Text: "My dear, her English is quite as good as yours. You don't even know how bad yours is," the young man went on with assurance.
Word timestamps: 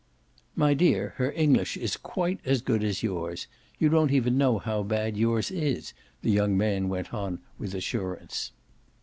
"My 0.55 0.73
dear, 0.73 1.13
her 1.17 1.31
English 1.33 1.77
is 1.77 1.95
quite 1.95 2.39
as 2.43 2.63
good 2.63 2.83
as 2.83 3.03
yours. 3.03 3.45
You 3.77 3.89
don't 3.89 4.09
even 4.11 4.35
know 4.35 4.57
how 4.57 4.81
bad 4.81 5.15
yours 5.15 5.51
is," 5.51 5.93
the 6.23 6.31
young 6.31 6.57
man 6.57 6.89
went 6.89 7.13
on 7.13 7.37
with 7.59 7.75
assurance. 7.75 8.51